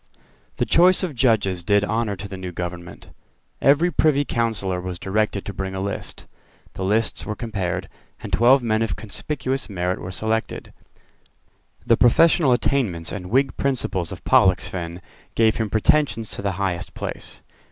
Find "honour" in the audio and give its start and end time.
1.85-2.15